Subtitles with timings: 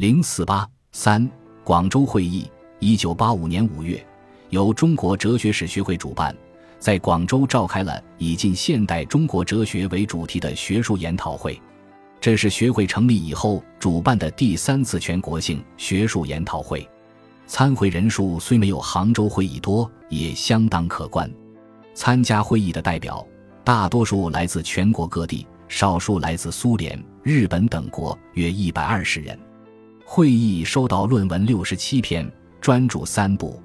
[0.00, 1.30] 零四八三
[1.62, 4.02] 广州会议，一九八五年五月，
[4.48, 6.34] 由中国哲学史学会主办，
[6.78, 11.60] 在广州召开了以近现代中国哲学为主题的学术研讨会。
[12.18, 16.88] 这是学会成立以后主办的第三次全国性学术研讨会。
[17.46, 21.30] 参会人数虽没有杭州会议多，也相当可观。
[21.92, 23.22] 参加会议的代表
[23.62, 29.38] 大多数来自全国各地，少数来自苏联、日本等国，约一百二十人。
[30.12, 32.28] 会议收到论文六十七篇，
[32.60, 33.62] 专著三部。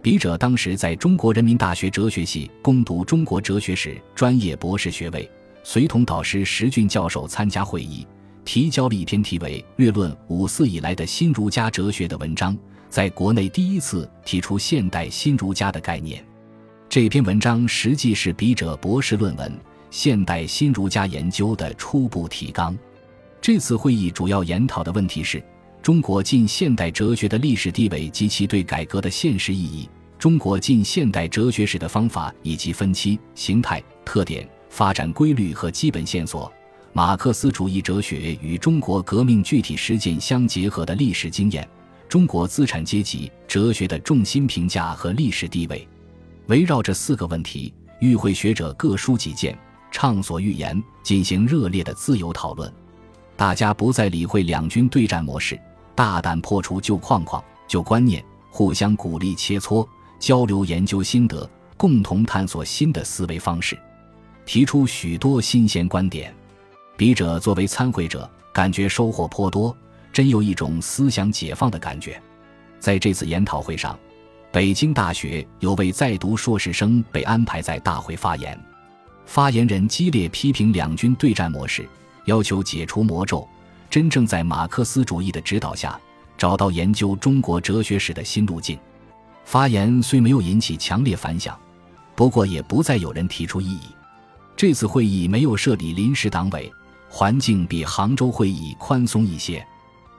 [0.00, 5.28] 笔者当时在中国人民大学哲学系攻读中国哲学史专业博士学位，
[5.64, 8.06] 随同导师石俊教授参加会议，
[8.44, 12.56] 提交了一篇题为《略论五四以来的新儒家哲学》的文章。
[12.88, 16.24] 在国内第一次提出现代新儒家的概念，
[16.88, 19.50] 这篇文章实际是笔者博士论文
[19.90, 22.78] 《现代新儒家研究》的初步提纲。
[23.40, 25.42] 这次会议主要研讨的问题是：
[25.82, 36.52] 中国近现代哲学的历史地位及其对改革的现实意义；中国近现代哲学史的方法以及分期、形态、特点、发展规律和基本线索；
[36.92, 41.66] 马克思主义哲学与中国革命具体实践相结合的历史经验。
[42.10, 45.88] 中国资产阶级哲学的重心评价和历史地位，
[46.48, 49.58] 围绕这四个问题，与会学者各抒己见，
[49.90, 52.70] 畅所欲言，进行热烈的自由讨论。
[53.34, 55.58] 大家不再理会两军对战模式，
[55.94, 59.86] 大胆破除旧框框、旧观念，互相鼓励切磋、
[60.18, 63.78] 交流研究心得，共同探索新的思维方式，
[64.44, 66.34] 提出许多新鲜观点。
[66.96, 69.76] 笔者作为参会者，感觉收获颇多。
[70.12, 72.20] 真有一种思想解放的感觉。
[72.80, 73.96] 在这次研讨会上，
[74.50, 78.58] 北京大学有位在读硕士生被安排在大会发言。
[79.24, 81.88] 发言人激烈批评两军对战模式，
[82.24, 83.48] 要求解除魔咒，
[83.90, 86.00] 真正在马克思主义的指导下
[86.38, 88.78] 找到研究中国哲学史的新路径。
[89.44, 91.58] 发言虽没有引起强烈反响，
[92.14, 93.82] 不过也不再有人提出异议。
[94.56, 96.72] 这次会议没有设立临时党委，
[97.08, 99.66] 环境比杭州会议宽松一些。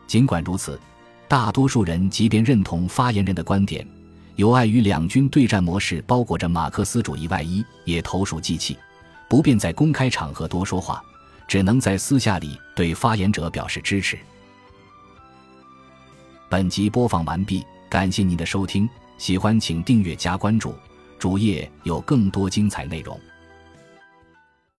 [0.05, 0.77] 尽管如此，
[1.29, 3.87] 大多数人即便认同发言人的观点，
[4.35, 8.75] 有碍于两军对战模式包裹着马克思主义外衣，也投鼠忌器，
[9.29, 11.01] 不便在公开场合多说话，
[11.51, 14.17] 只能在私下里对发言者表示支持。
[16.47, 20.73] 本集播放完毕，感谢您的收听，喜欢请订阅加关注，
[21.19, 23.19] 主页有更多精彩内容。